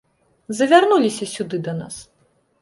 Завярнуліся 0.59 1.27
сюды 1.35 1.61
да 1.69 1.77
нас. 1.83 2.01